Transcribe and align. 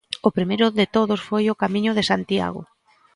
O 0.27 0.29
primeiro 0.37 0.65
de 0.79 0.85
todos 0.95 1.21
foi 1.29 1.43
o 1.49 1.59
camiño 1.61 1.91
de 1.97 2.07
Santiago. 2.11 2.61